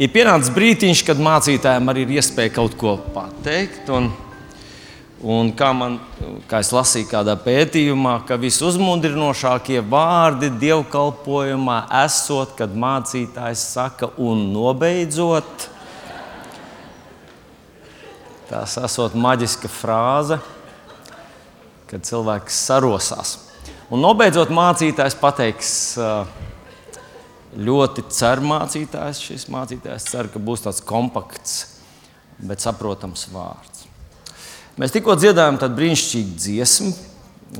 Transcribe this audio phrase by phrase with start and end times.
[0.00, 3.90] Ir pienācis brīdiņš, kad mācītājiem arī ir iespēja kaut ko pateikt.
[3.92, 4.06] Un,
[5.20, 5.98] un kā, man,
[6.48, 11.76] kā es lasīju kādā pētījumā, ka visuzmundrinošākie vārdi dievkalpojumā
[12.06, 15.68] esot, kad mācītājs saka, un nobeidzot,
[18.48, 20.40] tas esot maģiska frāze,
[21.92, 23.34] kad cilvēks sarosās.
[23.92, 25.74] Un nobeidzot, mācītājs pateiks.
[26.00, 26.48] Uh,
[27.56, 29.20] ļoti cer mācītājs.
[29.22, 31.56] Šis mācītājs cer, ka būs tāds kompakts,
[32.40, 33.86] bet saprotams vārds.
[34.80, 36.92] Mēs tikko dziedājām tādu brīnišķīgu dziesmu,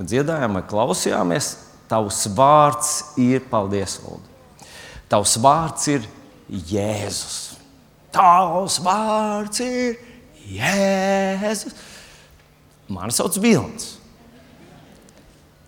[0.00, 1.54] dziedājām klausījāmies.
[1.92, 4.68] Tavs vārds ir paldies, Lūdzu.
[5.12, 6.06] Tavs vārds ir
[6.48, 7.58] Jēzus.
[8.14, 9.98] Tavs vārds ir
[10.48, 11.76] Jēzus.
[12.92, 13.98] Mani sauc Vilnis.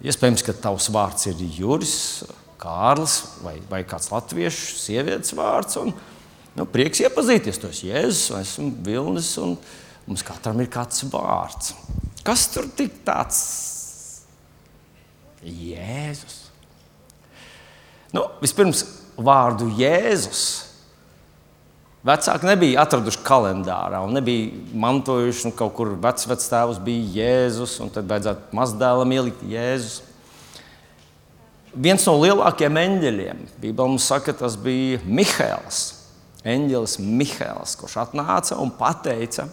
[0.04, 2.24] Iespējams, ka tavs vārds ir Juris
[2.64, 5.76] Kārlis vai, vai kāds latviešu sievietes vārds.
[5.82, 5.92] Un,
[6.56, 7.60] nu, prieks iepazīties.
[7.60, 9.58] To es Jēzus, esmu Vilnis, un
[10.08, 11.74] mums katram ir kāds vārds.
[12.24, 13.42] Kas tur tik tāds?
[15.44, 16.38] Jēzus.
[18.16, 18.86] Nu, vispirms
[19.20, 20.44] vārdu Jēzus.
[22.04, 28.08] Vecāki nebija atraduši kalendārā un nebija mantojuši, nu, kaut kur vecvectēvs bija Jēzus, un tad
[28.08, 30.02] vajadzētu mazdēlam ielikt Jēzus
[31.74, 33.42] viens no lielākajiem eņģeļiem.
[33.60, 35.82] Bībelē mums saka, tas bija Mihails.
[36.44, 38.72] Eņģelis Mihails, kurš atnāca un
[39.02, 39.48] teica,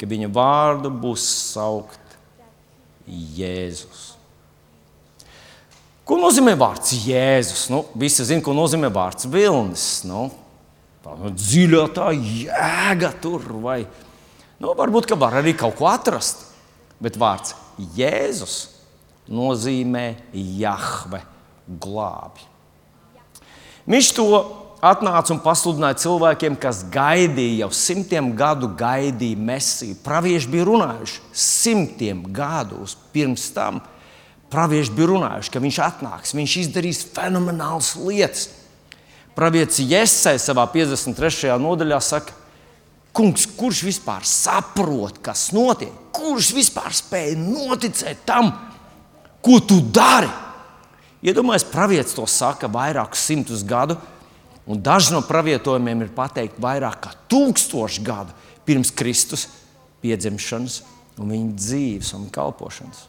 [0.00, 2.00] ka viņa vārdu būs saukt
[3.06, 4.14] Jēzus.
[6.04, 7.68] Ko nozīmē vārds Jēzus?
[7.72, 10.04] Nu, visi zina, ko nozīmē vārds Vilnis.
[10.08, 10.30] Nu,
[11.04, 13.82] tā nu, dziļā tā jēga tur, vai
[14.60, 16.46] nu, varbūt var arī kaut ko atrast.
[17.04, 17.56] Bet vārds
[17.96, 18.73] Jēzus
[19.30, 21.22] nozīmē Jahve
[21.66, 22.44] glābi.
[23.88, 24.26] Viņš to
[24.84, 29.96] atnāca un pasludināja cilvēkiem, kas gaidīja, jau simtiem gadu gaidīja mesiju.
[30.04, 33.80] Pravieši bija runājuši simtiem gadus pirms tam.
[34.52, 38.48] Pravieši bija runājuši, ka viņš atnāks, viņš izdarīs fenomenālas lietas.
[39.34, 41.56] Pravietis Jēzus savā 53.
[41.58, 42.40] nodaļā saka,
[43.14, 45.92] Kungs, kurš vispār saprot, kas notiek?
[46.14, 48.50] Kurš vispār spēja noticēt tam,
[49.44, 50.30] Ko tu dari?
[51.24, 53.96] Iedomājieties, pravietis to saka vairākus simtus gadu,
[54.68, 58.32] un daži no pravietojumiem ir pateikti vairāk kā tūkstoši gadu
[58.64, 59.46] pirms Kristus
[60.04, 60.82] piedzimšanas
[61.20, 63.06] un viņa dzīves un kalpošanas.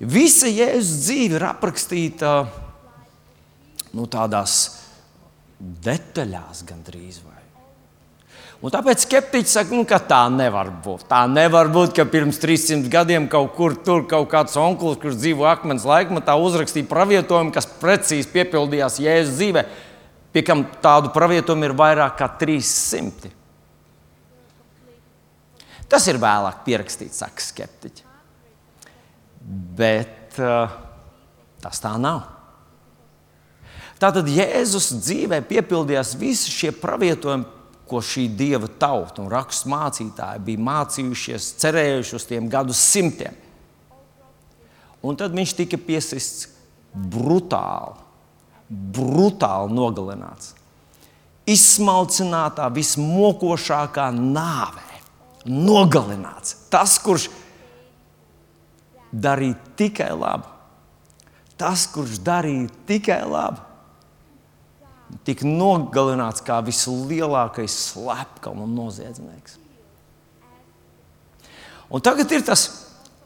[0.00, 2.32] Visa Jēzus dzīve ir aprakstīta
[3.96, 4.58] nu, tādās
[5.58, 7.35] detaļās, gandrīz vai.
[8.64, 11.04] Un tāpēc skeptiķi saka, nu, ka tā nevar būt.
[11.10, 15.44] Tā nevar būt, ka pirms 300 gadiem kaut kur tur kaut kāds onkurs, kurš dzīvo
[15.48, 19.64] akmens laikmatā, uzrakstīja pravietojumu, kas precīzi piepildījās Jēzus dzīvē,
[20.32, 23.34] pie kam tādu pravietojumu ir vairāk kā 300.
[25.92, 28.06] Tas ir vēlāk pierakstīts, saka skeptiķi.
[29.76, 30.72] Bet uh,
[31.62, 32.24] tas tā nav.
[34.00, 37.52] Tātad Jēzus dzīvē piepildījās visi šie pravietojumi
[37.86, 43.34] ko šī dieva tauta un rakstur mācītāji bija mācījušies, cerējuši uz tiem gadu simtiem.
[45.06, 46.48] Un tad viņš tika piesists
[46.96, 47.94] brutāli,
[48.68, 50.54] brutāli nogalināts.
[51.46, 55.00] Izsmalcinātā, vismokošākā nāvē,
[55.46, 56.56] nogalināts.
[56.72, 57.28] Tas, kurš
[59.14, 60.50] darīja tikai labu,
[61.60, 63.62] tas, kurš darīja tikai labu,
[65.26, 69.58] tika nogalināts kā vislielākais slepkavs un noziedznieks.
[71.86, 72.66] Un tagad ir tas,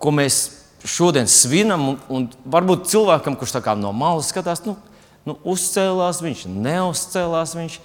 [0.01, 0.43] ko mēs
[0.85, 4.77] šodien svinam, un, un varbūt cilvēkam, kurš no malas skatās, nu,
[5.25, 7.81] nu, uzcēlās viņš, neuzcēlās viņš.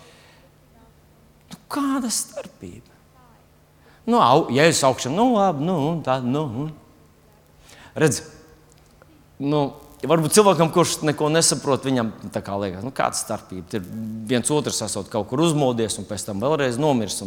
[1.52, 2.92] Nu, kāda starpība?
[4.06, 6.70] Nu, au, ja es augšā, nu, labi, nu, tā, nu.
[7.96, 8.22] Redz,
[9.40, 9.72] nu,
[10.10, 13.78] Varbūt cilvēkam, kurš neko nesaprot, viņam kā liekas, nu, kāda starpība.
[13.78, 13.86] Ir
[14.30, 17.22] viens otrs esot kaut kur uzmodies un pēc tam vēlreiz nomiris.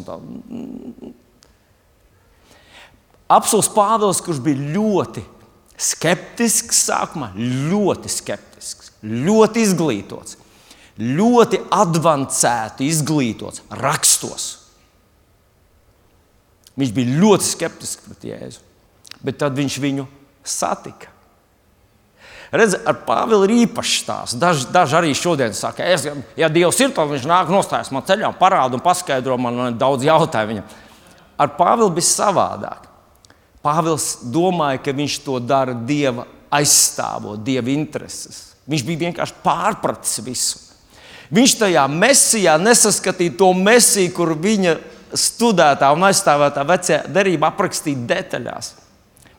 [3.28, 5.24] Apsols Pāvils, kurš bija ļoti
[5.78, 10.38] skeptisks sākumā, ļoti skeptisks, ļoti izglītots,
[10.98, 14.48] ļoti avansēti izglītots rakstos.
[16.78, 18.64] Viņš bija ļoti skeptisks pret Jēzu,
[19.22, 20.08] bet tad viņš viņu
[20.46, 21.17] satika.
[22.48, 24.36] Redz, ar Pāvilu ir īpašs stāsts.
[24.40, 26.06] Daži, daži arī šodien saka, es,
[26.38, 30.06] ja Dievs ir, tad viņš nāk nostājas man ceļā, parāda un paskaidro man, man daudz
[30.08, 30.70] jautājumu viņam.
[31.38, 32.88] Ar Pāvilu bija savādāk.
[33.64, 36.24] Pāvils domāja, ka viņš to dara Dieva
[36.54, 38.54] aizstāvot, Dieva intereses.
[38.68, 40.64] Viņš bija vienkārši pārpratis visu.
[41.34, 44.78] Viņš tajā mesijā nesaskatīja to mesiju, kur viņa
[45.16, 48.72] studētā un aizstāvētā vecajā derībā aprakstīta detaļās.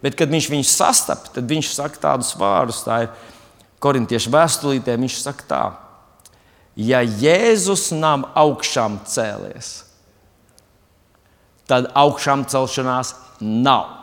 [0.03, 3.09] Bet, kad viņš viņu sastapa, tad viņš saka tādus vārdus, tā ir
[3.83, 4.95] korintiešu vēstulītē.
[4.99, 5.63] Viņš saka, tā,
[6.79, 9.73] ja Jēzus nav augšām cēlies,
[11.67, 13.13] tad augšām celšanās
[13.43, 13.95] nav.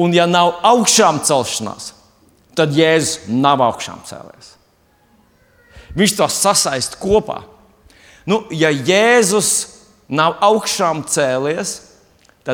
[0.00, 1.92] Un, ja nav augšām celšanās,
[2.56, 4.54] tad Jēzus nav augšām cēlies.
[5.96, 7.40] Viņš to sasaist kopā.
[8.28, 9.80] Nu, ja Jēzus
[10.12, 11.89] nav augšām cēlies, tad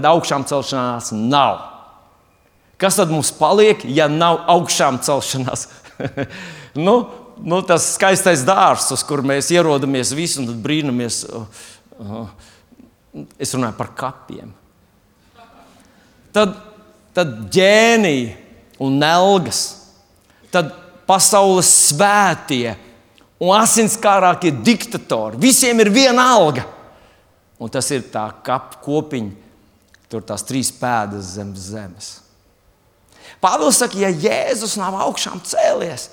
[0.05, 1.63] augšām celšanās nav.
[2.77, 5.69] Kas tad mums paliek, ja nav augšām celšanās?
[6.87, 6.97] nu,
[7.41, 11.23] nu, tas skaistais dārsts, uz kur mēs ierodamies visi un brīnamies.
[13.41, 14.53] Es runāju par kapiem.
[16.37, 16.53] Tad,
[17.17, 18.35] tad ģēnija
[18.85, 19.63] un nelgas,
[20.53, 20.75] tad
[21.09, 22.75] pasaules svētie
[23.41, 25.41] un asinskārākie diktatori.
[25.41, 26.67] Visiem ir viena alga.
[27.57, 29.46] Un tas ir tā kapa kopiņa,
[30.13, 32.17] tur tās trīs pēdas zem zemes.
[33.43, 36.09] Pāvils saka, ja Jēzus nav augšām cēlies,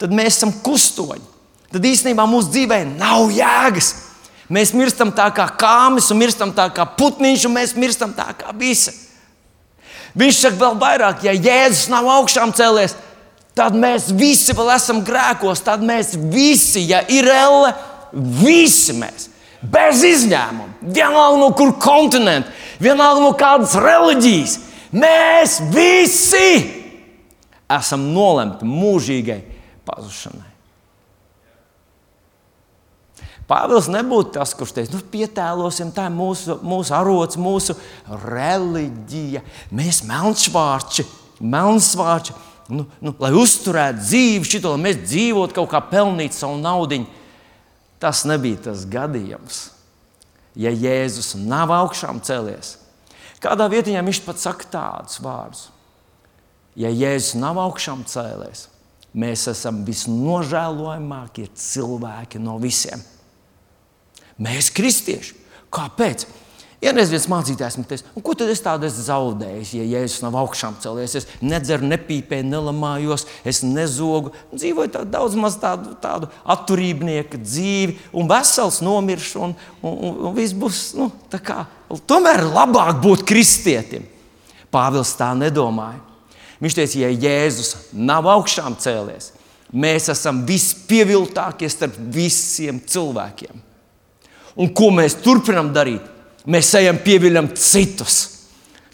[0.00, 1.32] tad mēs esam kustoņi.
[1.74, 3.92] Tad īstenībā mūsu dzīvē nav jēgas.
[4.52, 8.52] Mēs mirstam tā kā kāmis, un mirstam tā kā putniņš, un mēs mirstam tā kā
[8.58, 8.92] visi.
[10.14, 12.94] Viņš saka vēl vairāk, ja Jēzus nav augšām cēlies,
[13.58, 15.64] tad mēs visi vēl esam grēkos.
[15.66, 17.72] Tad mēs visi, ja ir elle,
[18.12, 19.28] visi mēs,
[19.62, 22.52] bez izņēmuma, vienalga no kur kontinenta,
[22.82, 24.56] vienalga no kādas reliģijas,
[24.94, 26.48] mēs visi
[27.70, 29.40] esam nolemti mūžīgai
[29.86, 30.54] pazušanai.
[33.44, 37.76] Pāvils nebūtu tas, kurš teica, nu, pietēlosim, tā ir mūsu, mūsu arots, mūsu
[38.24, 39.42] reliģija.
[39.74, 41.04] Mēs melnšvārči,
[41.44, 42.32] melnsvārči,
[42.72, 47.02] nu, nu, lai uzturētu dzīvi, šito, lai mēs dzīvotu kaut kā pelnīt savu naudu.
[48.00, 49.73] Tas nebija tas gadījums.
[50.54, 52.76] Ja Jēzus nav augšām cēlies,
[53.42, 55.64] kādā vietā viņš pat saka tādus vārdus.
[56.78, 58.68] Ja Jēzus nav augšām cēlies,
[59.14, 63.02] mēs esam visnožēlojamākie cilvēki no visiem.
[64.42, 65.36] Mēs, kristieši,
[65.74, 66.26] kāpēc?
[66.84, 70.74] Vienreiz viens mācītājs man teica, ko tad es tādu esmu zaudējis, ja Jēzus nav augšām
[70.82, 71.14] cēlies.
[71.16, 74.34] Es nedzeru, nepīpēju, nelamājos, es nezogu.
[74.52, 80.36] Dzīvoju tādu daudz maz tādu, tādu atturībnieku dzīvi, un vesels nomiršu, un, un, un, un
[80.36, 80.84] viss būs.
[81.00, 81.62] Nu, kā,
[82.10, 84.04] tomēr labāk būt kristietim.
[84.74, 86.02] Pāvils tā nedomāja.
[86.60, 89.32] Viņš teica, ja Jēzus nav augšām cēlies,
[89.72, 93.70] mēs esam vispieviltākie starp visiem cilvēkiem.
[94.60, 96.12] Un ko mēs turpinām darīt?
[96.44, 98.22] Mēs ejam, pieviļam citus.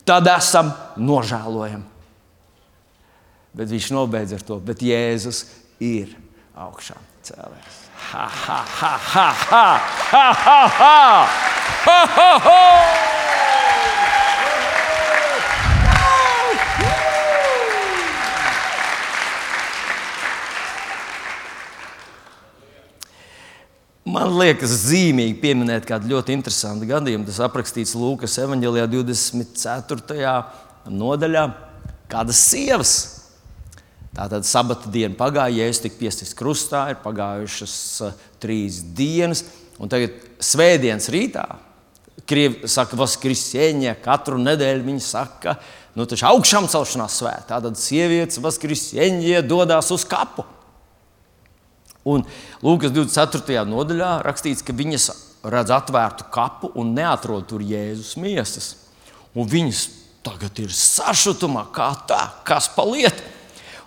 [0.06, 1.86] Tad esam nožēlojami.
[3.54, 5.42] Bet viņš nobeidz ar to, bet Jēzus
[5.82, 6.14] ir
[6.54, 6.94] augšā
[7.26, 7.78] cēlējis.
[8.10, 9.70] Ha, ha, ha, ha, ha,
[10.10, 10.92] ha, ha, ha,
[11.86, 13.19] ha, ha, ha.
[24.10, 27.26] Man liekas, zīmīgi pieminēt kādu ļoti interesantu gadījumu.
[27.28, 30.30] Tas aprakstīts Lūkas evanģēlijā, 24.
[30.90, 31.44] nodaļā.
[32.10, 32.94] Kādas sievas?
[34.16, 39.44] Tātad sabata diena pagāja, ja es tiku piesprāstīts krustā, ir pagājušas uh, trīs dienas,
[39.78, 41.44] un tagad svētdienas rītā.
[42.26, 45.54] Krievi saka, vas kristieņa, katru nedēļu viņi saka,
[45.94, 47.52] nu taču augšām celšanās svētā.
[47.54, 50.48] Tātad sievietes vas kristieņa dodas uz kapu.
[52.08, 52.24] Un
[52.64, 53.64] Lūkas 24.
[53.68, 55.10] nodaļā rakstīts, ka viņas
[55.52, 58.70] redz atvērtu kapu un neatrod tur Jēzus miesas.
[59.36, 59.82] Un viņas
[60.24, 63.14] tagad ir sašutumā, kā tā, kas paliek.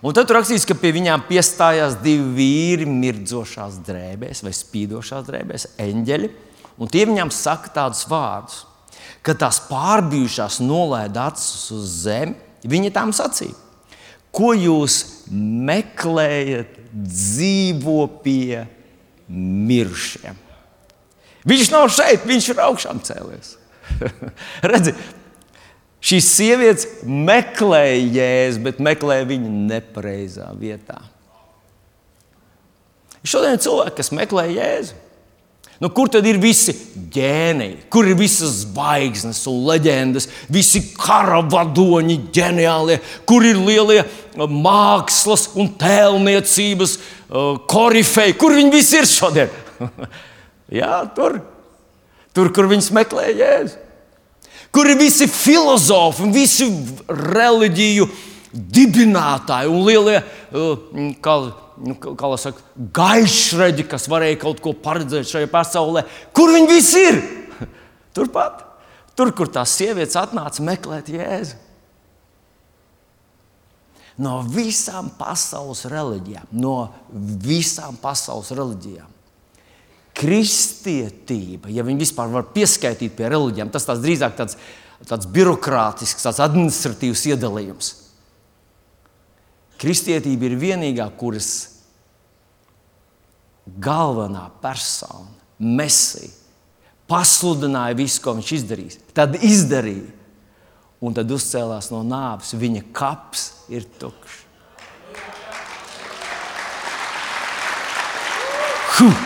[0.04, 6.30] Un tad rakstīts, ka pie viņām piestājās divi vīri mirdzošās drēbēs vai spīdošās drēbēs, eņģeļi.
[6.76, 8.64] Un tie viņām saka tādus vārdus,
[9.24, 12.36] ka tās pārbijušās nolaida acis uz zemi.
[12.68, 13.56] Viņi tam sacīja,
[14.34, 15.00] ko jūs
[15.32, 18.64] meklējat dzīvo pie
[19.28, 20.38] mirušiem.
[21.44, 23.56] Viņš nav šeit, viņš ir augšām cēlies.
[24.70, 24.94] Redzi,
[26.04, 31.02] šīs sievietes meklēja jēzu, bet meklēja viņu nepareizā vietā.
[33.24, 34.96] Šodien ir cilvēki, kas meklē jēzu.
[35.84, 36.72] Nu, kur tad ir visi
[37.12, 42.94] ģēniji, kur ir visas zvaigznes un leģendas, visi karavadoņi, ģeniālie,
[43.28, 49.52] kur ir lielie uh, mākslas un tēlniecības uh, korifeji, kur viņi visi ir šodien?
[50.80, 51.36] Jā, tur,
[52.32, 53.76] tur, kur viņi meklē jēzu.
[54.72, 56.70] Kur ir visi filozofi, visi
[57.12, 58.08] reliģiju
[58.80, 60.88] dibinātāji un lielie uh,
[61.82, 62.62] nu, kā lai saka,
[62.94, 66.04] gaišreģi, kas varēja kaut ko paredzēt šajā pasaulē.
[66.36, 67.20] Kur viņi visi ir?
[68.16, 68.62] Turpat,
[69.18, 71.60] tur, kur tās sievietes atnāca meklēt Jēzu.
[74.22, 76.76] No visām pasaules reliģijām, no
[77.42, 79.10] visām pasaules reliģijām.
[80.14, 84.54] Kristietība, ja viņi vispār var pieskaitīt pie reliģijām, tas tāds drīzāk tāds,
[85.10, 87.90] tāds birokrātisks, tāds administratīvs iedalījums.
[89.84, 91.50] Kristietība ir vienīgā, kuras
[93.84, 95.28] galvenā persona,
[95.60, 96.30] mesija,
[97.10, 98.96] pasludināja visu, ko viņš izdarīs.
[99.16, 100.08] Tad izdarīja,
[101.04, 102.54] un tad uzcēlās no nāves.
[102.56, 104.40] Viņa kaps ir tukšs.
[108.94, 109.22] Huh.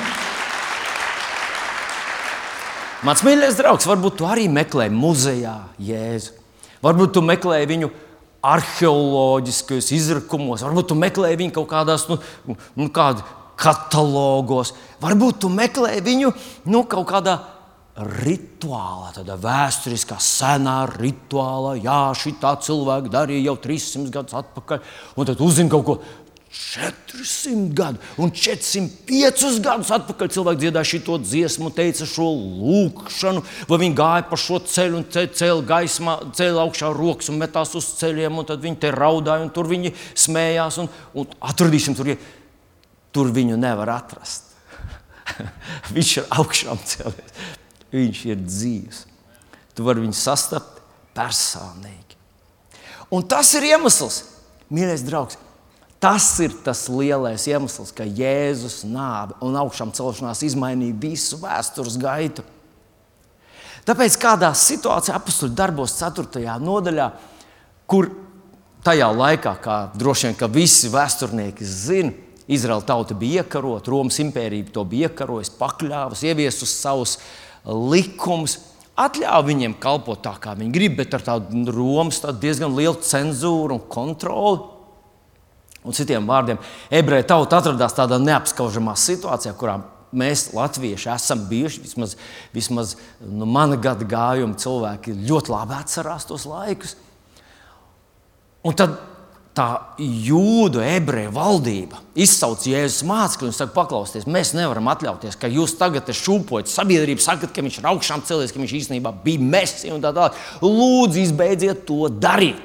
[3.06, 6.34] Mans mīļākais draugs, varbūt tu arī meklē muzejā Jēzu.
[6.82, 7.90] Varbūt tu meklē viņu
[8.44, 13.24] arheoloģiskos izrakumos, varbūt tu meklē viņu kaut kādās nu, nu, kāda
[13.58, 16.32] katalogos, varbūt tu meklē viņu
[16.70, 17.38] nu, kaut kādā
[17.98, 21.74] rituālā, tādā vēsturiskā, senā rituālā.
[21.82, 24.84] Jā, šī tā cilvēka darīja jau 300 gadus atpakaļ,
[25.18, 25.96] un tad uzzina kaut ko
[26.58, 33.96] 400 gadu un 405 gadus atpakaļ cilvēki dziedāja šo dziesmu, teica šo lūkšanu, vai viņi
[33.98, 38.48] gāja pa šo ceļu un cēlīja gaismā, cēlīja augšā rokas un metās uz ceļiem, un
[38.50, 40.80] tad viņi te raudāja, un tur viņi smējās.
[40.82, 42.10] Un, un atradīsim, tur,
[43.14, 44.50] tur viņu nevar atrast.
[45.94, 47.42] Viņš ir augšām cēlies,
[47.92, 49.02] viņš ir dzīves.
[49.76, 50.80] Tu vari viņu sastapt
[51.14, 52.16] personīgi.
[53.14, 54.22] Un tas ir iemesls,
[54.72, 55.36] mīļais draugs
[55.98, 62.44] Tas ir tas lielais iemesls, ka Jēzus nāve un augšām celšanās izmainīja visu vēstures gaitu.
[63.88, 66.44] Tāpēc kādā situācijā, apakstuļu darbos, 4.
[66.62, 67.08] nodaļā,
[67.90, 68.12] kur
[68.86, 72.14] tajā laikā, kā droši vien visi vēsturnieki zina,
[72.48, 77.18] Izraēla tauta bija iekarota, Romas impērija to bija iekarojusi, pakļāvusi, ieviesusi savus
[77.66, 78.54] likumus,
[78.96, 83.76] atļāva viņiem kalpot tā, kā viņi grib, bet ar tādu Romas tādu diezgan lielu cenzūru
[83.76, 84.77] un kontroli.
[85.86, 86.58] Un citiem vārdiem,
[86.90, 89.78] ebreju tauta atradās tādā neapskaužamā situācijā, kurā
[90.12, 91.82] mēs, latvieši, esam bijuši.
[91.84, 92.16] Vismaz,
[92.54, 96.96] vismaz nu, mana gada gājuma cilvēki ļoti labi atcerās tos laikus.
[98.66, 98.98] Un tad
[99.58, 99.68] tā
[99.98, 106.10] jūdu ebreju valdība izsauc Jēzus mācekļus un saka, paklausieties, mēs nevaram atļauties, ka jūs tagad
[106.14, 110.12] šūpojat sabiedrību, sakat, ka viņš ir augšām cēlies, ka viņš īstenībā bija mesija un tā
[110.14, 110.38] tālāk.
[110.62, 112.60] Lūdzu, izbeidziet to darīt.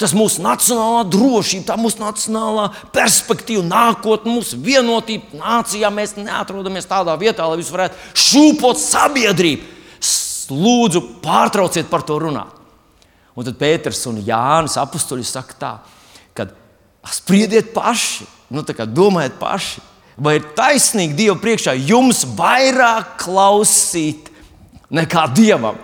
[0.00, 5.90] Tas mūsu nacionālā drošība, tā mūsu nacionālā perspektīva, nākotne, mūsu vienotība nācijā.
[5.94, 9.70] Mēs neatrodamies tādā vietā, lai visu varētu šūpot sabiedrību.
[10.54, 12.52] Lūdzu, pārtrauciet par to runāt.
[13.34, 15.70] Un tad Pēters un Jānis apstuļi saka tā,
[16.36, 16.46] ka
[17.10, 19.82] spriediet paši, nu, domājiet paši.
[20.14, 24.28] Vai ir taisnīgi Dievu priekšā jums vairāk klausīt
[24.94, 25.80] nekā Dievam?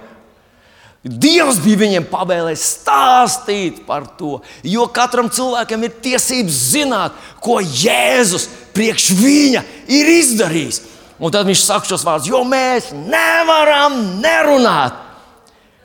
[1.00, 4.35] Dievs bija viņiem pavēlējis stāstīt par to,
[4.69, 8.45] jo katram cilvēkam ir tiesības zināt, ko Jēzus
[8.76, 10.83] priekš viņa ir izdarījis.
[11.21, 15.00] Un tad viņš saka šos vārdus, jo mēs nevaram nerunāt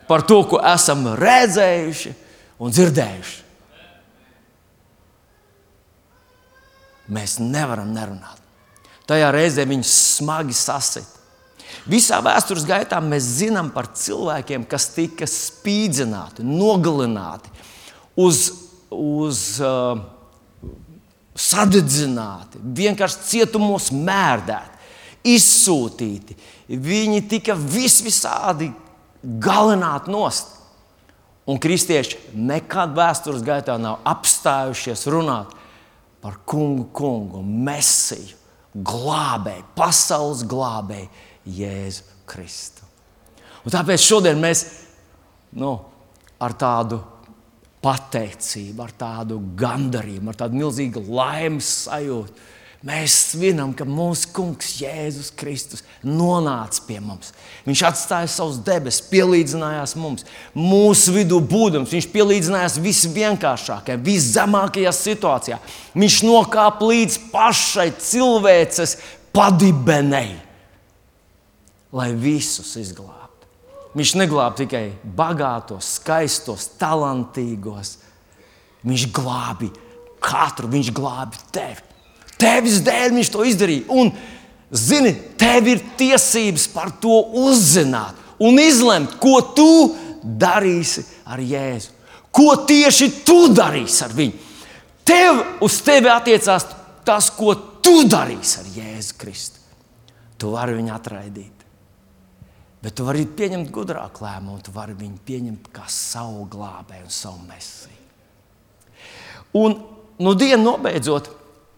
[0.08, 2.12] par to, ko esam redzējuši
[2.60, 3.42] un dzirdējuši.
[7.16, 8.40] Mēs nevaram nerunāt.
[9.06, 11.15] Tajā reizē viņi smagi sasita.
[11.86, 17.52] Visā vēstures gaitā mēs zinām par cilvēkiem, kas tika spīdzināti, nogalināti,
[18.18, 18.48] uz,
[18.90, 20.00] uz uh,
[21.38, 24.74] sadedzināti, vienkārši cietumos mērdēti,
[25.36, 26.34] izsūtīti.
[26.66, 28.72] Viņi tika vis visādi
[29.22, 30.56] galināti nost.
[31.46, 35.54] Un kristieši nekad vēstures gaitā nav apstājušies runāt
[36.18, 38.34] par kungu, kungu, mesiju,
[38.74, 41.06] glābēju, pasaules glābēju
[41.46, 42.86] Jēzu Kristu.
[43.66, 44.64] Un tāpēc šodien mēs
[45.58, 45.72] nu,
[46.42, 47.00] ar tādu
[47.86, 52.52] pateicību, ar tādu gandarījumu, ar tādu milzīgu laimes sajūtu.
[52.86, 57.32] Mēs svinam, ka mūsu kungs Jēzus Kristus nonāca pie mums.
[57.66, 61.90] Viņš atstāja savus debesis, pielīdzinājās mums, mūsu vidū būdams.
[61.96, 65.58] Viņš pielīdzinājās visvienkāršākajai, viszemākajā situācijā.
[65.98, 68.98] Viņš nokāpa līdz pašai cilvēces
[69.34, 70.45] padibenei
[71.94, 73.46] lai visus izglābtu.
[73.96, 74.84] Viņš neglābj tikai
[75.16, 77.96] bagātos, skaistos, talantīgos.
[78.86, 79.70] Viņš glābi
[80.22, 81.82] katru, viņš glābi tevi.
[82.36, 83.86] Tevis dēļ viņš to izdarīja.
[83.96, 84.12] Un,
[84.68, 89.70] zini, tev ir tiesības par to uzzināt un izlemt, ko tu
[90.20, 91.94] darīsi ar Jēzu.
[92.36, 94.44] Ko tieši tu darīsi ar viņu?
[95.06, 96.66] Tev uz tevi attiecās
[97.06, 99.62] tas, ko tu darīsi ar Jēzu Kristu,
[100.36, 101.55] tu vari viņu atraidīt.
[102.86, 107.40] Bet tu vari pieņemt gudrāku lēmumu, tu vari viņu pieņemt kā savu glābēju un savu
[107.48, 107.96] mesiju.
[109.58, 109.74] Un
[110.22, 111.32] nu, dienu nobeidzot,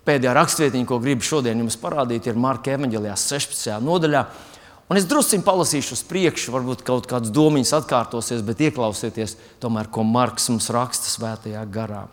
[0.04, 3.78] pēdējā rakstvietiņa, ko gribu šodien jums parādīt, ir Marka Evanģelijā 16.
[3.86, 4.26] nodaļā.
[4.92, 10.04] Un es drusku palasīšu uz priekšu, varbūt kaut kādas domas atkārtosies, bet ieklausieties, tomēr, ko
[10.04, 12.04] Marks mums raksta svētajā garā.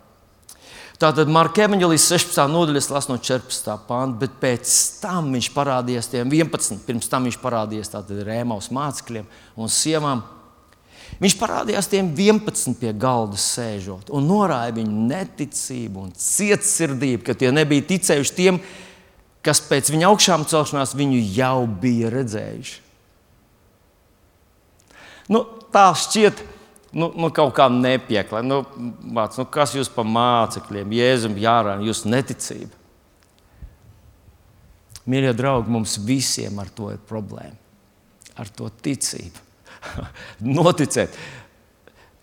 [0.95, 2.45] Tātad Marka Evanģelijas 16.
[2.53, 3.73] nodaļas lasu no 14.
[3.83, 4.69] pānta, bet pēc
[5.01, 6.79] tam viņš parādījās tiem 11.
[6.87, 7.91] Pirms tam viņš parādījās
[8.23, 9.27] Rēmaus mācekļiem
[9.59, 10.23] un sievām.
[11.19, 17.51] Viņš parādījās tiem 11 pie galda sēžot un norāja viņu neticību un cietsirdību, ka tie
[17.55, 18.63] nebija ticējuši tiem,
[19.43, 22.81] kas pēc viņa augšām celšanās viņu jau bija redzējuši.
[25.31, 25.43] Nu,
[25.75, 26.39] tā šķiet,
[26.95, 28.47] nu, nu, kaut kā nepieklājīga.
[28.47, 28.61] Nu,
[29.15, 32.71] māc, nu, kas jūs par mācekļiem, Jēzum, Jārā, jūsu neticība?
[35.05, 37.57] Mīļie draugi, mums visiem ar to ir problēma.
[38.41, 39.43] Ar to ticību.
[40.57, 41.13] Noticēt.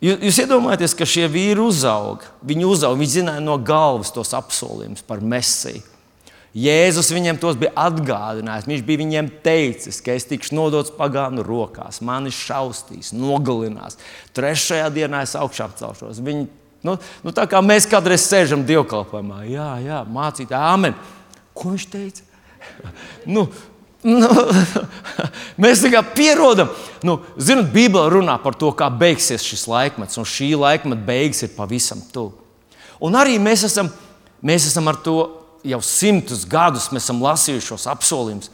[0.02, 2.32] Jūs, jūs iedomājaties, ka šie vīri uzauga.
[2.42, 5.91] Viņi uzauga, viņi zināja no galvas tos apsolījumus par mesiju.
[6.52, 8.66] Jēzus viņiem tos bija atgādinājis.
[8.68, 13.96] Viņš bija viņiem teicis, ka es tikšu nodots pagānu rokās, mani šausmīs, nogalinās.
[14.36, 16.20] Trešajā dienā es augšām celšos.
[16.24, 16.44] Viņi,
[16.84, 20.96] nu, nu, tā kā mēs kādreiz sēžam dievkalpojumā, jā, jā mācīt, amen.
[21.56, 22.28] Ko viņš teica?
[23.26, 23.48] nu,
[24.02, 24.26] Nu,
[25.62, 26.72] mēs tikai pierodam.
[27.06, 31.52] Nu, zinot, Bībelē runā par to, kā beigsies šis laikmets, un šī laikmeta beigas ir
[31.54, 32.34] pavisam tuvu.
[33.02, 33.92] Un arī mēs esam,
[34.42, 35.14] mēs esam ar to
[35.66, 38.50] jau simtus gadus esam lasījuši šos apsolījumus,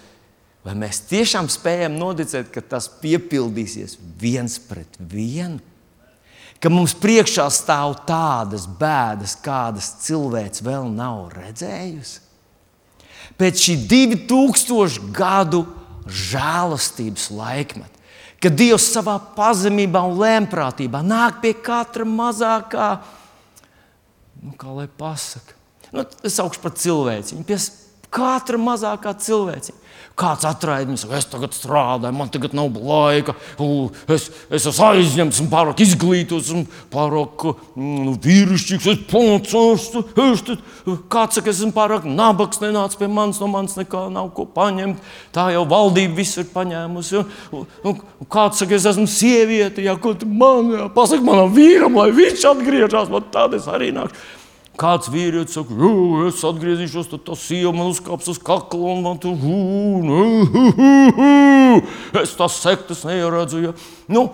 [0.66, 5.60] vai mēs tiešām spējam noticēt, ka tas piepildīsies viens pret vienu?
[6.58, 12.24] Ka mums priekšā stāv tādas bēdas, kādas cilvēks vēl nav redzējusi.
[13.38, 15.62] Pēc šī 2000 gadu
[16.08, 17.94] žēlastības laikmeta,
[18.42, 22.88] kad Dievs savā pazemībā un lēmprātībā nāk pie katra mazākā,
[24.42, 25.57] nu, kā lai pasakā,
[25.92, 27.58] Nu, es augšu par cilvēciņu, pie
[28.12, 29.84] katra mazākā cilvēciņa.
[30.18, 33.36] Kāds atraida viņu, es tagad strādāju, man tagad nav laika,
[34.10, 38.88] es, es esmu aizņemts, un pārāk izglītots, un pārāk mm, nu, vīrišķīgs.
[38.90, 39.86] Es pamācos,
[41.12, 45.04] kāds saka, es esmu pārāk nabaks, nenāc pie manis, no manis nekā nav ko paņemt.
[45.34, 47.22] Tā jau valdība viss ir paņēmusi.
[47.54, 52.10] Un, un, un kāds saka, es esmu sieviete, ja tu man pasaki manam vīram, lai
[52.16, 54.26] viņš atgriežas, man tādas arī nāks.
[54.78, 55.74] Kāds vīrietis saka,
[56.28, 59.34] es atgriezīšos, tad tas sieva man uzkāps uz kakla un man tur
[62.22, 63.62] es tās sektas neieredzu.
[63.64, 63.72] Ja.
[64.06, 64.28] Nu,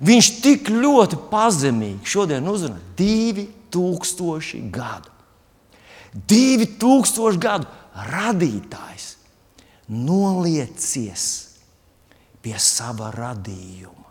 [0.00, 5.12] viņš tik ļoti pazemīgi šodien uzrunā 2000 gadu.
[6.32, 7.68] 2000 gadu
[8.08, 9.10] radītājs
[9.90, 11.26] noliecies
[12.40, 14.10] pie sava radījuma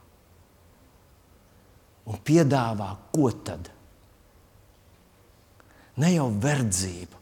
[2.10, 3.70] un piedāvā ko tad?
[6.02, 7.20] Ne jau verdzību.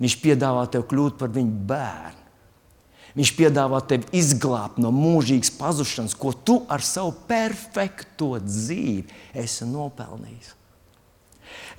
[0.00, 2.16] Viņš piedāvā tev kļūt par viņu bērnu.
[3.18, 9.08] Viņš piedāvā tev izglābt no mūžīgas pazušanas, ko tu ar savu perfekto dzīvi
[9.42, 10.54] esi nopelnījis.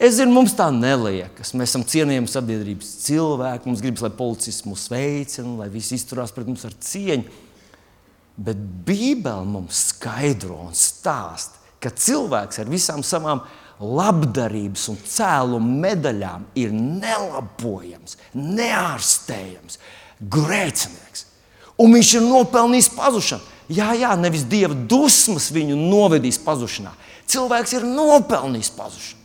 [0.01, 1.53] Es zinu, mums tā neliekas.
[1.55, 3.69] Mēs esam cienījami sabiedrības cilvēki.
[3.69, 7.31] Mums gribas, lai policists mūs veicina, lai visi izturās pret mums ar cieņu.
[8.41, 13.43] Bet Bībele mums skaidro un stāsta, ka cilvēks ar visām savām
[13.81, 19.79] labdarības un cēluma medaļām ir nelabojams, neārstējams,
[20.21, 21.25] grēcinieks.
[21.81, 23.49] Un viņš ir nopelnījis pazušanu.
[23.71, 26.91] Jā, jā, nevis dieva dusmas viņu novedīs pazušanā.
[27.31, 29.21] Cilvēks ir nopelnījis pazušanu.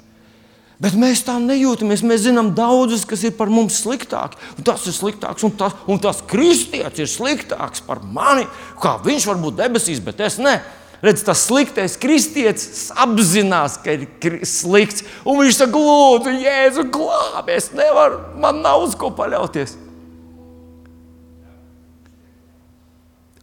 [0.77, 2.03] Bet mēs tā nejūtamies.
[2.05, 4.39] Mēs zinām daudzus, kas ir par mums sliktāki.
[4.59, 8.45] Un tas ir sliktāks, un tas, un tas kristietis ir sliktāks par mani.
[8.83, 10.59] Kā viņš var būt debesīs, bet es ne.
[11.05, 15.05] Redz, tas sliktais kristietis apzinās, ka ir slikts.
[15.29, 19.77] Un viņš saka, lūdzu, Jēzu, glābies, nevaru, man nav uz ko paļauties.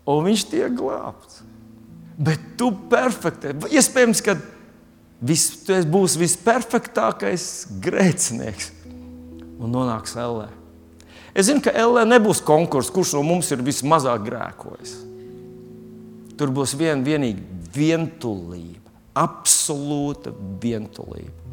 [0.10, 1.44] Un viņš tiek glābts.
[2.18, 3.54] Bet tu perfektē.
[3.72, 4.36] Iespējams, ka
[5.24, 7.48] vis, tu būsi visperfektākais
[7.84, 8.74] grēcinieks
[9.64, 10.50] un nonāks LE.
[11.34, 15.13] Es zinu, ka LE nebūs konkurss, kurš no mums ir vismazāk grēkojis.
[16.40, 17.44] Tur būs vien, vienīgi
[17.76, 21.44] vientulība, absolūta vientulība.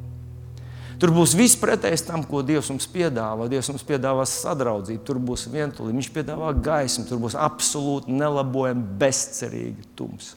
[1.00, 3.46] Tur būs viss pretējs tam, ko Dievs mums piedāvā.
[3.48, 9.86] Dievs mums piedāvā sadraudzību, tur būs vientulība, Viņš piedāvā gaismu, tur būs absolūti nelabojama, bezcerīga
[9.96, 10.36] tumsa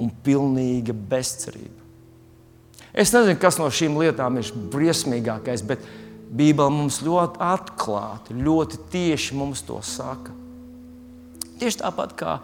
[0.00, 1.76] un pilnīga bezcerība.
[2.90, 5.84] Es nezinu, kas no šīm lietām ir briesmīgākais, bet
[6.30, 10.34] Bībele mums ļoti atklāti, ļoti tieši mums to saka.
[11.60, 12.38] Tieši tāpat kā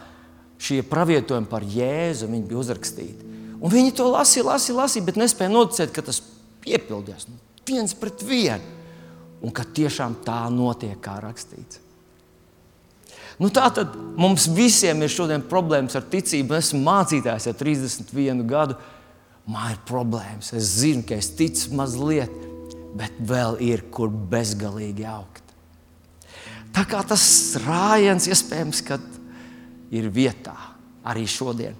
[0.59, 3.33] šie pravietojumi par Jēzu, bija uzrakstīti.
[3.61, 6.21] Un viņi to lasīja, lasīja, lasīja, bet nespēja noticēt, ka tas
[6.64, 7.38] piepildījās nu,
[7.69, 8.75] viens pret vienu.
[9.45, 11.83] Un ka tiešām tā notiek, kā rakstīts.
[13.37, 16.57] Nu, tā tad mums visiem ir šodien problēmas ar ticību.
[16.57, 18.79] Esmu mācītājs jau 31 gadu.
[19.47, 20.55] Man ir problēmas.
[20.57, 22.33] Es zinu, ka es ticu mazliet,
[22.97, 25.45] bet vēl ir kur bezgalīgi augt.
[26.75, 27.27] Tā kā tas
[27.62, 28.99] rājiens iespējams, ka
[29.94, 30.57] ir vietā
[31.07, 31.77] arī šodien.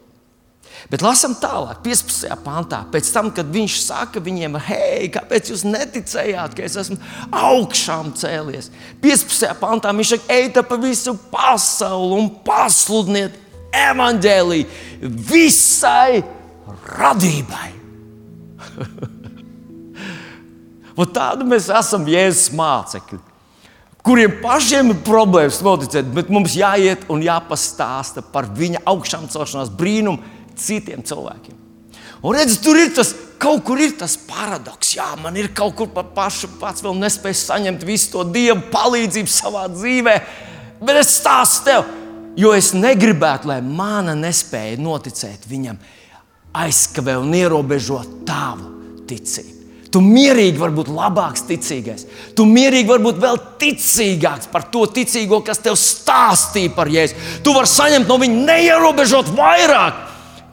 [0.91, 2.37] Bet lasām tālāk, 15.
[2.45, 2.83] pantā.
[2.93, 6.99] Pēc tam, kad viņš saka viņiem, hei, kāpēc jūs neticējāt, ka es esmu
[7.35, 8.71] augšām cēlies?
[9.03, 9.57] 15.
[9.63, 13.35] pantā viņš saka, ejiet pa visu pasauli un pasludiniet
[13.77, 14.67] evaņģēlīju
[15.31, 16.23] visai
[16.97, 17.71] radībai.
[21.17, 23.19] Tādu mēs esam Jēzus mācekļi,
[24.07, 30.23] kuriem pašiem ir problēmas noticēt, bet mums jāiet un jāpastāsta par viņa augšām celšanās brīnumu
[30.57, 31.57] citiem cilvēkiem.
[32.27, 34.95] Un redz, tur ir tas, kaut kur ir tas paradoks.
[34.97, 39.33] Jā, man ir kaut kur pa pašu pats vēl nespēju saņemt visu to dievu palīdzību
[39.33, 40.17] savā dzīvē,
[40.81, 41.91] bet es stāstu tev,
[42.39, 45.83] jo es negribētu, lai mana nespēja noticēt viņam
[46.57, 48.73] aizkavē un ierobežo tavu
[49.11, 49.56] ticību.
[49.93, 52.07] Tu mierīgi vari būt labāks, ticīgais.
[52.37, 57.17] Tu mierīgi vari būt vēl ticīgāks par to ticīgo, kas tev stāstīja par jēzu.
[57.47, 60.03] Tu vari saņemt no viņa neierobežot vairāk.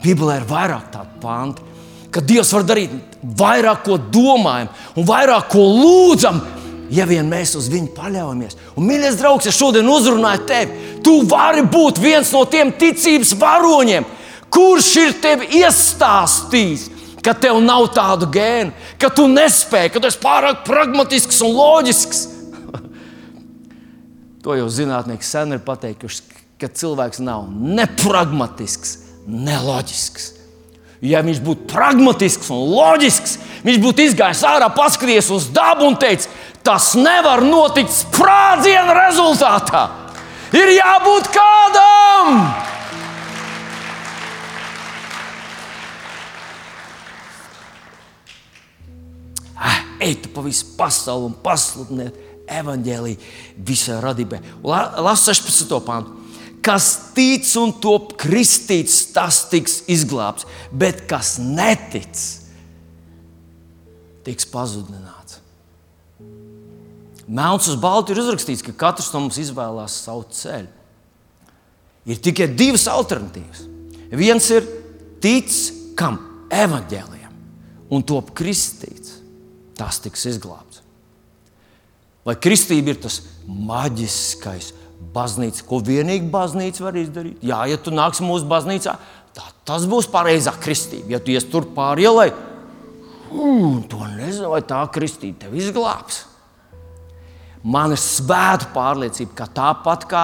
[0.04, 1.66] Bībelē ir vairāk tādu pāntu,
[2.14, 2.94] ka Dievs var darīt
[3.40, 4.70] vairāk, ko domājam,
[5.00, 6.42] un vairāk, ko lūdzam,
[6.94, 8.58] ja vien mēs uz viņu paļaujamies.
[8.76, 10.90] Un, mīļais draugs, es šodien uzrunāju tevi.
[11.04, 14.06] Tu vari būt viens no tiem ticības varoņiem,
[14.54, 16.90] kurš ir tevi iestāstījis.
[17.24, 22.24] Ka tev nav tādu gēnu, ka tu nespēji, ka tu esi pārāk pragmatisks un loģisks.
[24.44, 30.32] to jau zinātnieki sen ir pateikuši, ka cilvēks nav ne pragmatisks, neloģisks.
[31.04, 36.30] Ja viņš būtu pragmatisks un loģisks, viņš būtu izgājis ārā, paskatījies uz dabu un teicis,
[36.64, 39.88] tas nevar notikt sprādziena rezultātā.
[40.56, 42.73] Ir jābūt kādam!
[50.04, 52.18] Ej, tu pa visu pasauli un pasludiniet
[52.52, 54.42] evaņģēlīju visai radībai.
[54.64, 55.80] Lasu 16.
[55.88, 56.24] pāntu
[56.64, 62.16] kas tic un top kristīts, tas tiks izglābts, bet kas netic,
[64.24, 65.42] tiks pazudināts.
[67.28, 70.72] Melns uz balta ir uzrakstīts, ka katrs no mums izvēlās savu ceļu.
[72.08, 73.64] Ir tikai divas alternatīvas.
[74.12, 74.68] Viens ir
[75.24, 75.52] tic
[76.00, 76.20] kam?
[76.54, 77.32] Evanģēlijam,
[77.96, 79.03] un top kristīts,
[79.78, 80.82] tas tiks izglābts.
[82.24, 84.72] Vai kristība ir tas maģiskais,
[85.14, 87.42] baznīca, ko vienīgi baznīca var izdarīt.
[87.44, 88.96] Jā, ja tu nāksi mūsu baznīcā,
[89.36, 91.18] tā, tas būs pareizā kristība.
[91.18, 92.30] Ja tu ies tur pāri ielai,
[93.90, 96.24] to nezinu, vai tā kristība tevi izglābs.
[97.64, 100.24] Man ir svēta pārliecība, ka tāpat kā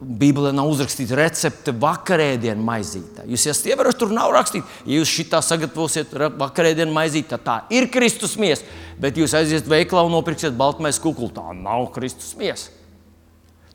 [0.00, 3.26] Bībelē nav uzrakstīta recepte vakarēdienu maizītē.
[3.28, 7.90] Jūs esat ievērojuši, tur nav rakstīts, ja jūs šitā sagatavosiet vakarēdienu maizīti, tad tā ir
[7.92, 8.64] Kristus miesa.
[9.00, 11.28] Bet jūs aiziet veikalā un nopirksiet baltmaisu kukulu.
[11.36, 12.72] Tā nav Kristus miesa.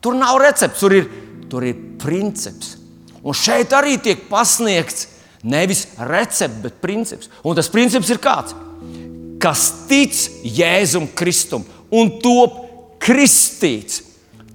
[0.02, 1.06] Tur nav recepts, tur ir,
[1.50, 2.74] tur ir princips.
[3.26, 5.08] Un šeit arī tiek pasniegts
[5.46, 7.30] nevis recepts, bet princips.
[7.46, 8.58] Un tas princips ir kāds?
[9.42, 10.18] Kas tic
[10.58, 12.64] Jēzum Kristum un top
[13.02, 14.02] kristīts,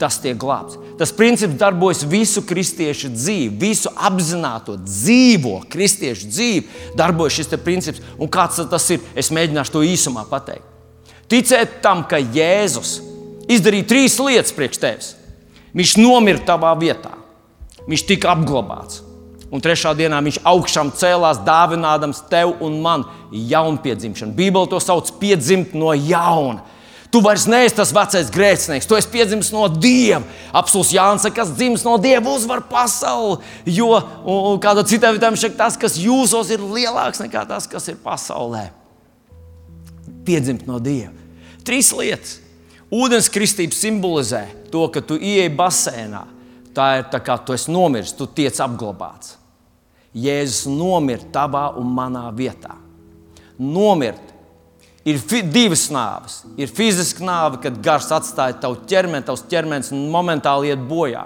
[0.01, 0.79] tas tiek glābts.
[1.01, 6.67] Tas princips darbojas visu kristiešu dzīvi, visu apzināto dzīvo kristiešu dzīvi.
[6.99, 8.03] Darbojas šis princips.
[8.21, 9.01] Un kāds tas ir?
[9.17, 10.67] Es mēģināšu to īsumā pateikt.
[11.31, 12.99] Ticēt tam, ka Jēzus
[13.49, 15.09] izdarīja trīs lietas priekš tevis.
[15.73, 17.15] Viņš nomira tavā vietā.
[17.89, 19.01] Viņš tika apglabāts.
[19.51, 24.37] Un trešā dienā viņš augšām cēlās, dāvinādams tev un man jaunpiedzimšanu.
[24.37, 26.61] Bībeli to sauc par piedzimt no jauna.
[27.11, 30.23] Tu vairs neesi tas vecais grēcinieks, tu esi piedzimis no Dieva.
[30.55, 33.41] Absolūts Jānis, kas dzimis no Dieva, uzvar pasauli.
[33.67, 33.97] Jo
[34.63, 38.69] kādā citā vietā viņš saka, tas, kas jūsos, ir lielāks nekā tas, kas ir pasaulē.
[40.27, 41.17] Piedzimt no Dieva.
[41.67, 42.39] Trīs lietas.
[42.91, 46.25] Ūdens kristība simbolizē to, ka tu ieej basēnā.
[46.75, 49.35] Tā ir tā kā tu esi nomiris, tu tiec apglabāts.
[50.15, 52.77] Jēzus nomira tavā un manā vietā.
[53.59, 54.30] Nomirt
[55.09, 56.41] Ir divas nāves.
[56.61, 61.25] Ir fiziska nāve, kad gars atstāja tavu ķermeni, tavs ķermenis momentāli iet bojā.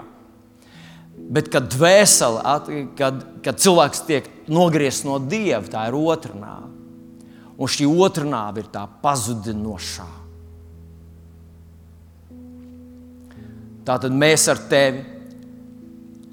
[1.15, 2.43] Bet, kad, dvēsele,
[2.95, 6.71] kad, kad cilvēks tiek nogriezts no dieva, tā ir otrā nāve.
[7.55, 10.07] Un šī otrā nāve ir tā pazudinošā.
[13.85, 15.03] Tātad mēs ar tevi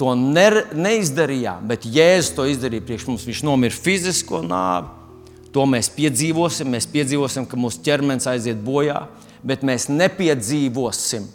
[0.00, 3.26] to ne, neizdarījām, bet Jēzus to izdarīja priekš mums.
[3.28, 4.88] Viņš nomira fizisko nāvi,
[5.52, 6.70] To mēs piedzīvosim.
[6.72, 9.04] Mēs piedzīvosim, ka mūsu ķermenis aiziet bojā,
[9.44, 11.26] bet mēs nepiedzīvosim,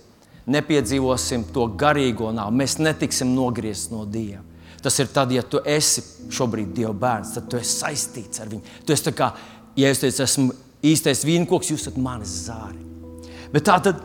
[0.49, 2.61] nepiedzīvosim to garīgo nāvi.
[2.63, 4.43] Mēs netiksim nogriezti no Dieva.
[4.81, 6.03] Tas ir tad, ja tu esi
[6.33, 8.75] šobrīd Dieva bērns, tad tu esi saistīts ar viņu.
[8.85, 9.31] Tu esi kā,
[9.77, 10.53] ja es teicu, esmu
[10.85, 12.79] īstais vīnkoks, jūs esat manis zāri.
[13.53, 14.01] Bet tā, tad,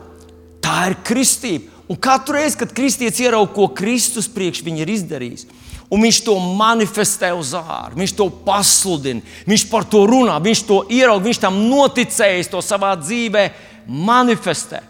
[0.63, 1.69] tā ir kristība.
[1.91, 5.47] Un katru reizi, kad kristietis ieraudzīja, ko Kristus priekš viņa ir izdarījis,
[5.93, 10.79] un viņš to manifestē uz ārā, viņš to pasludina, viņš par to runā, viņš to
[10.89, 13.45] ieraudzīja, viņš tam noticējis, to savā dzīvē
[13.87, 14.81] manifestē.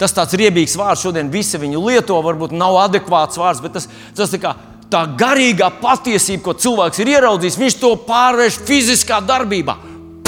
[0.00, 4.32] Tas tāds riebīgs vārds, šodien visi viņu lieto, varbūt nav adekvāts vārds, bet tas, tas
[4.32, 4.54] tā, kā,
[4.92, 9.76] tā garīgā patiesība, ko cilvēks ir ieraudzījis, viņš to pārvērš fiziskā darbībā.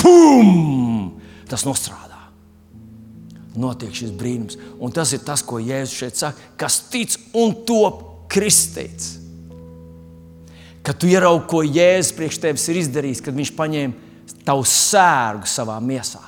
[0.03, 1.12] Pum!
[1.49, 2.03] Tas nostrādā
[3.59, 4.59] notiek šis brīnums.
[4.81, 9.18] Un tas ir tas, ko Jēzus šeit saka, kas tic un top kristīts.
[10.83, 15.77] Kad tu ieraugi, ko Jēzus priekš tevis ir izdarījis, kad viņš paņēma tavu sērgu savā
[15.83, 16.23] miesā.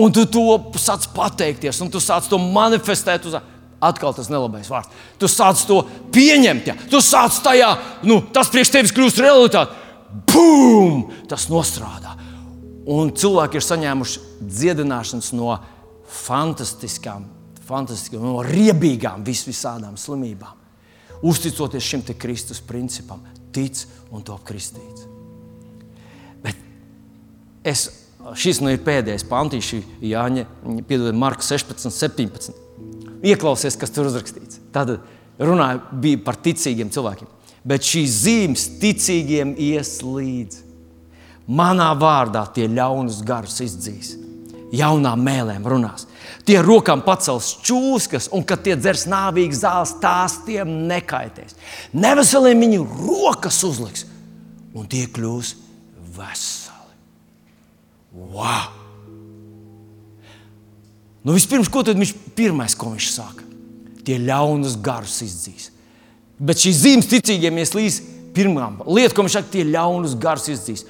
[0.00, 3.28] Un tu to sāc pateikties, un tu sāc to manifestēt.
[3.28, 3.36] Uz...
[3.82, 4.92] Atkal tas nelabais vārds.
[5.18, 5.80] Tu sāc to
[6.14, 6.76] pieņemt, ja?
[6.88, 7.72] tu sāc tajā,
[8.06, 9.74] nu, tas priekš tevis kļūst realitāte.
[10.30, 11.08] Bum!
[11.28, 12.14] Tas nostrādā.
[12.92, 15.56] Un cilvēki ir saņēmuši dziedināšanas no
[16.22, 17.26] fantastiskām,
[17.66, 20.58] fantastiskām no riebīgām, vis visādām slimībām.
[21.22, 23.22] Uzticoties šim Kristus principam,
[23.54, 25.06] tic un top kristīts.
[26.42, 26.58] Bet
[27.68, 27.86] es,
[28.38, 30.46] šis nu ir pēdējais pantīšs, Jāņa,
[30.88, 32.56] piedodiet, Marka 16, 17.
[33.22, 34.58] Ieklausies, kas tur uzrakstīts.
[34.74, 34.96] Tad
[35.38, 35.82] runāja
[36.24, 37.30] par ticīgiem cilvēkiem.
[37.62, 40.66] Bet šīs zīmes ticīgiem ies līdzi.
[41.52, 44.16] Manā vārdā tie ļaunus garus izdzīs
[44.72, 46.06] jaunām mēlēm runās.
[46.48, 51.56] Tie rokām pacels čūskas, un kad tie dzers nāvīgas zāles, tās tiem nekaitēs.
[51.94, 54.06] Neveseliem viņu rokas uzliks,
[54.74, 55.54] un tie kļūs
[56.16, 56.96] veseli.
[58.12, 58.80] Wow!
[61.22, 63.46] Nu, vispirms, ko viņš pirmais, ko viņš saka?
[64.02, 65.70] Tie ļaunus garus izdzīs.
[66.42, 68.00] Bet šīs zīmes ticīgiem ies līdz
[68.34, 70.82] pirmām lietām, ko viņš saka, tie ļaunus garus izdzīs.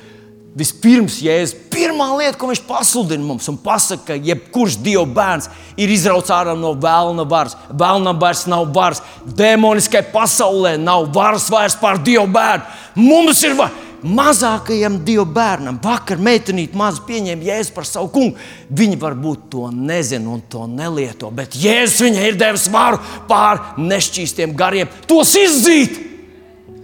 [0.52, 5.48] Vispirms, Jēzus, pirmā lieta, ko viņš pasludina mums, un pasaka, ka jebkurš Dieva bērns
[5.80, 7.56] ir izrauts ārā no vēlna varas.
[7.72, 12.68] Vēlnam vairs nav varas, demoniskai pasaulē nav varas vairs pār Dieva bērnu.
[13.00, 13.88] Mums ir varas.
[14.02, 18.36] Mazākajam Dieva bērnam, vakar meitenīte maz pieņēma Jēzu par savu kungu.
[18.68, 24.56] Viņa varbūt to nezina un to nelieto, bet Jēzus viņai ir devis varu pār nešķīstiem
[24.58, 26.02] gariem, tos izdzīt.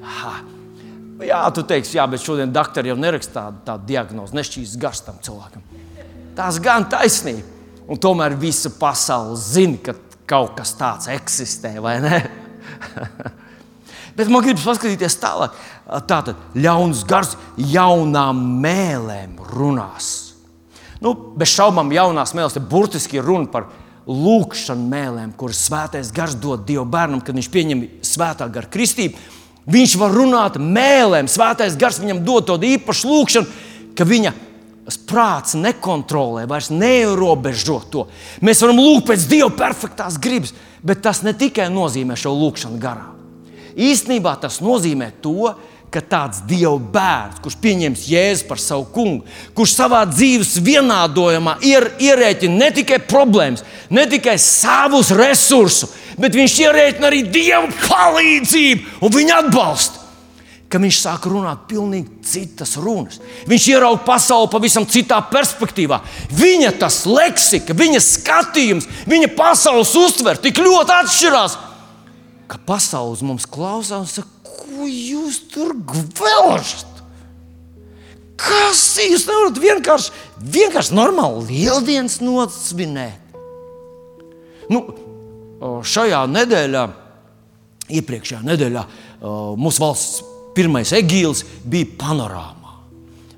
[0.08, 0.38] Ha.
[1.18, 5.18] Jā, tu teiksi, jā, bet šodien doktori jau neraksta tādu, tādu diagnozi, nešķīst gars tam
[5.24, 5.64] cilvēkam.
[6.38, 7.56] Tas gan taisnība.
[7.88, 9.94] Un tomēr visa pasaule zina, ka
[10.28, 12.20] kaut kas tāds eksistē, vai ne?
[14.18, 15.56] bet man gribas paskatīties tālāk.
[16.06, 20.12] Tātad ļauns gars jaunām mēlēm runās.
[21.02, 23.70] Nu, bez šaubām, jaunās mēlēs ir burtiski runa par
[24.08, 29.37] lūkšanu mēlēm, kuras svētais gars dod Dieva bērnam, kad viņš pieņem svētā gara kristību
[29.68, 33.58] Viņš var runāt mēlēm, svētais gars viņam dod tādu īpašu lūgšanu,
[33.96, 34.32] ka viņa
[35.08, 38.06] prāts nekontrolē, vairs neierobežo to.
[38.40, 43.10] Mēs varam lūgt pēc Dieva perfektās gribas, bet tas ne tikai nozīmē šo lūgšanu garā.
[43.78, 49.24] Īstenībā tas nozīmē to, ka tāds Dieva bērns, kurš pieņems Jēzu par savu kungu,
[49.56, 56.58] kurš savā dzīves vienādojumā ir ierēķina ne tikai problēmas, ne tikai savus resursus, bet viņš
[56.66, 60.04] ierēķina arī Dieva palīdzību un viņa atbalstu.
[60.68, 63.14] Ka viņš sāk runāt pavisam citas runas.
[63.48, 66.02] Viņš ieraudzīja pasauli pavisam citā perspektīvā.
[66.36, 71.56] Viņa tas leksika, viņa skatījums, viņa pasaules uztver tik ļoti atšķirās,
[72.52, 76.94] ka pasaules mums klausās un saka, ko jūs tur gvelžat?
[78.38, 80.12] Kas jūs nevarat vienkārši,
[80.54, 83.24] vienkārši normāli lieldienas nosvinēt?
[84.70, 84.82] Nu,
[85.82, 86.84] šajā nedēļā,
[87.98, 88.84] iepriekšējā nedēļā,
[89.58, 90.20] mūsu valsts
[90.54, 92.76] pirmais egīls bija panorāmā.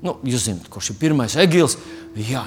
[0.05, 1.77] Nu, jūs zināt, kurš ir pirmais egīls?
[2.17, 2.43] Jā.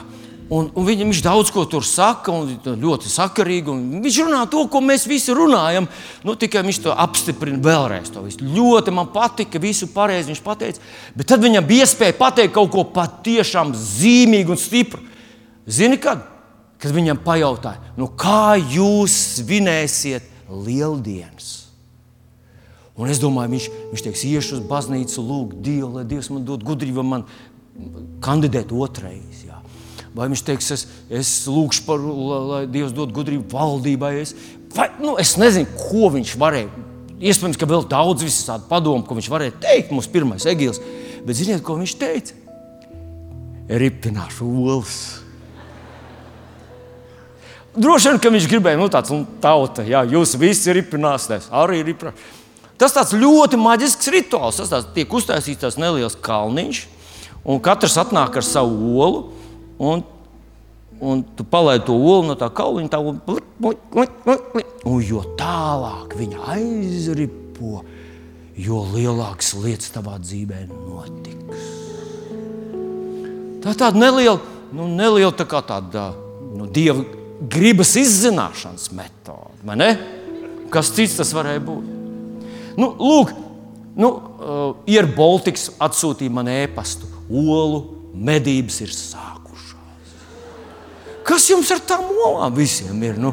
[0.53, 3.73] Un, un viņam viņš daudz ko tur saka, un ļoti sakarīgi.
[4.05, 5.89] Viņš runā to, ko mēs visi runājam.
[6.27, 8.11] Nu, tikai viņš to apstiprina vēlreiz.
[8.13, 8.45] To visu.
[8.45, 10.85] ļoti man patika, visu pareizi viņš pateica.
[11.17, 15.01] Bet tad viņam bija iespēja pateikt kaut ko patiešām zīmīgu un stipru.
[15.65, 16.27] Zini, kad?
[16.77, 21.65] Kad viņam pajautāja, nu, kā jūs svinēsiet lieldienas?
[23.01, 26.63] Un es domāju, viņš, viņš teiks, iešu uz baznīcu, lūgt Dievu, lai Dievs man dod
[26.67, 27.25] gudrību, man
[28.23, 29.34] kandidēt otrreiz.
[30.15, 34.35] Vai viņš teiks, es, es lūgšu par, lai Dievs dod gudrību valdībai, es
[34.75, 36.71] Vai, nu, es nezinu, ko viņš varēja.
[37.25, 39.93] Iespējams, ka vēl daudz visādi padomu, ko viņš varēja teikt.
[39.95, 40.81] Mums pirmais egīls.
[41.25, 42.35] Bet ziniet, ko viņš teica?
[43.71, 44.97] Ripināšu olas.
[47.75, 52.43] Droši vien, ka viņš gribēja, nu, tāds nu, tauta, jā, jūs visi ripināsieties, arī ripināsieties.
[52.79, 54.59] Tas tāds ļoti maģisks rituāls.
[54.59, 56.85] Tas tāds, tiek uztaisīts tāds neliels kalniņš,
[57.47, 59.25] un katrs atnāk ar savu olu.
[59.85, 60.03] Un,
[61.05, 63.19] un tu palaidi to olu no tā kauliņa, tā olu,
[64.85, 67.83] un jo tālāk viņa aizripo,
[68.57, 71.73] jo lielākas lietas tavā dzīvē notiks.
[73.65, 74.41] Tā ir tāda neliela,
[74.77, 76.11] nu, neliela tā tāda
[76.55, 77.05] nu, dieva
[77.51, 79.91] gribas izzināšanas metode.
[80.73, 81.91] Kas cits tas varēja būt?
[82.81, 83.31] Nu, lūk,
[83.97, 87.09] nu, uh, ir Baltiks atsūtīja man ēpastu.
[87.31, 89.34] Olu medības ir sākušās.
[91.25, 93.17] Kas jums ar tām olām visiem ir?
[93.21, 93.33] Nu,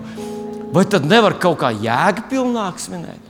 [0.72, 3.30] vai tad nevar kaut kā jēgpilnāk svinēt?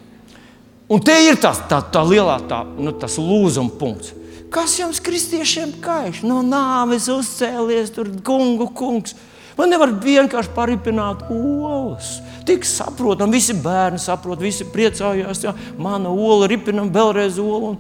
[0.92, 4.12] Un te ir tas, tā, tā lielā tā, nu, lūzuma punkts.
[4.52, 6.26] Kas jums, kristiešiem, kaiš?
[6.28, 9.16] No nāves uzcēlies, tur kungu kungs.
[9.56, 12.18] Man nevar vienkārši paripināt olas.
[12.48, 15.46] Tik saprotam, visi bērni saprot, visi priecājās.
[15.46, 17.74] Jā, mana ola, ripinam vēlreiz olu.
[17.74, 17.80] Un,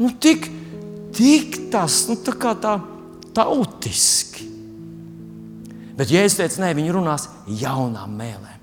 [0.00, 0.48] nu, tik,
[1.16, 2.78] tik tas, nu, tā kā tā
[3.36, 4.47] tautiski.
[5.98, 7.26] Bet, ja es teicu, nē, viņi runās
[7.58, 8.58] jaunām mēlēm.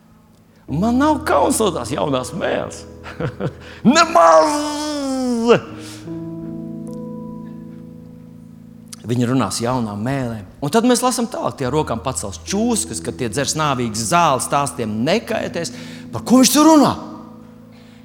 [0.79, 2.85] Man nav kauns no tās jaunās mēlēs.
[3.95, 4.53] Nemaz!
[9.05, 10.47] Viņi runās jaunām mēlēm.
[10.63, 14.73] Un tad mēs lasām tālāk, tie rokām pacels čūskas, kad tie dzers nāvīgas zāles, tās
[14.79, 15.75] tiem nekaitēs.
[16.15, 16.93] Par ko viņš tur runā?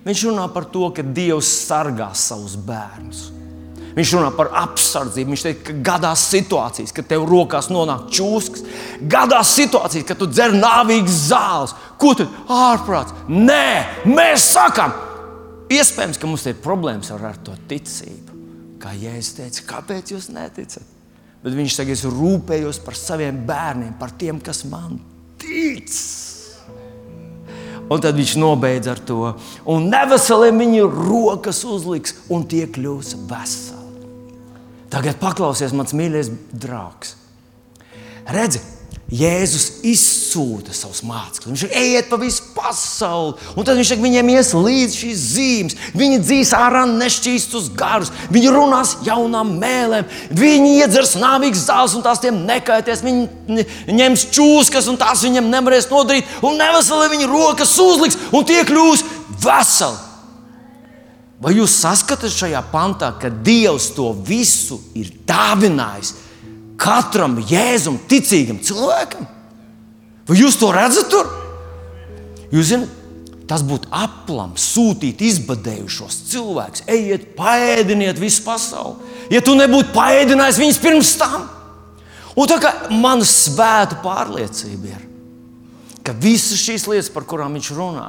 [0.04, 3.30] Viņš runā par to, ka Dievs sargā savus bērnus.
[3.96, 5.34] Viņš runā par apsardzību.
[5.34, 8.64] Viņš teica, ka gadās situācijas, kad tev rokās nonāk čūskas,
[9.10, 11.74] gadās situācijas, kad tu dzer nāvīgas zāles.
[12.00, 13.14] Ko tad ārprāts?
[13.28, 14.94] Nē, mēs sakām,
[15.72, 18.38] iespējams, ka mums ir problēmas ar, ar to ticību.
[18.80, 20.96] Kā Jēzus teica, kāpēc jūs neticat?
[21.40, 24.98] Bet viņš saka, es rūpējos par saviem bērniem, par tiem, kas man
[25.40, 25.88] tic.
[27.90, 29.32] Un tad viņš nobeidz ar to,
[29.66, 33.79] un neveseliem viņa rokas uzliks, un tie kļūs veseli.
[34.90, 37.14] Tagad paklausies, mans mīļais draugs.
[38.30, 38.60] Redzi,
[39.10, 41.48] Jēzus izsūta savus mācekļus.
[41.50, 45.78] Viņš ir ejiet pa visu pasauli, un tad viņš viņiem ies līdzi šīs zīmes.
[45.98, 52.22] Viņi dzīs ārā nešķīstus garus, viņi runās jaunām mēlēm, viņi iedzers nāvīgas zāles, un tās
[52.22, 53.02] tiem nekaities.
[53.02, 53.66] Viņi
[53.98, 59.02] ņems čūskas, un tās viņiem nevarēs nodarīt, un neveseli viņa rokas uzliks, un tie kļūs
[59.42, 60.09] veseli.
[61.40, 66.14] Vai jūs saskatāt šajā pantā, ka Dievs to visu ir dāvinājis?
[66.80, 69.26] katram jēzum ticīgam cilvēkam.
[70.28, 71.28] Vai jūs to redzat tur?
[72.54, 72.96] Jūs zināt,
[73.50, 76.84] tas būtu aplams sūtīt izbadējušos cilvēkus.
[76.90, 79.10] Ejiet, paēdiniet visu pasauli.
[79.34, 81.48] Ja tu nebūtu paēdinājis viņus pirms tam,
[82.62, 85.02] kā mana svēta pārliecība ir,
[86.06, 88.08] ka visas šīs lietas, par kurām viņš runā,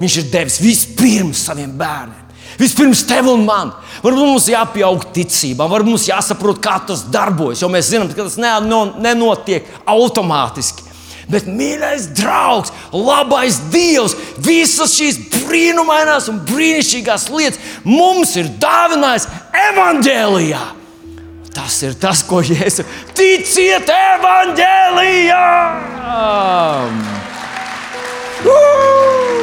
[0.00, 2.21] viņš ir devis vispirms saviem bērniem.
[2.60, 3.72] Vispirms tev un man.
[4.02, 7.62] Varbūt mums jāpieaug ticībā, varbūt mums jāsaprot, kā tas darbojas.
[7.62, 10.90] Jo mēs zinām, ka tas nenotiek automātiski.
[11.30, 19.28] Bet, mīļais draugs, labais Dievs, visas šīs brīnumainās un brīnišķīgās lietas mums ir dāvinājis
[19.70, 20.62] evanģēlijā.
[21.52, 25.46] Tas ir tas, ko Jēzus ticiet evanģēlijā!
[28.42, 29.41] Uh!